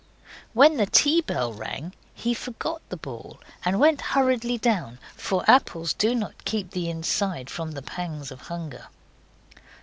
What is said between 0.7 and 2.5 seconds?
the tea bell rang he